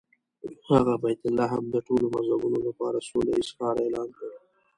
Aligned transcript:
هغه 0.69 0.93
بیت 1.01 1.21
لحم 1.39 1.63
د 1.69 1.75
ټولو 1.87 2.05
مذهبونو 2.15 2.59
لپاره 2.67 3.05
سوله 3.07 3.31
ییز 3.35 3.49
ښار 3.55 3.75
اعلان 3.83 4.09
کړ. 4.17 4.27